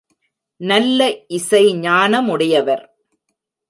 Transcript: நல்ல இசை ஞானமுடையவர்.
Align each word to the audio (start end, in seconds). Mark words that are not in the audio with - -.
நல்ல 0.61 0.99
இசை 1.27 1.63
ஞானமுடையவர். 1.75 2.85